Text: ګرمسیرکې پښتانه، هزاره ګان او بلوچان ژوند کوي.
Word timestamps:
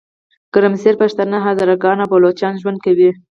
ګرمسیرکې 0.53 0.99
پښتانه، 1.01 1.37
هزاره 1.45 1.75
ګان 1.83 1.97
او 2.01 2.09
بلوچان 2.11 2.53
ژوند 2.61 2.79
کوي. 2.85 3.09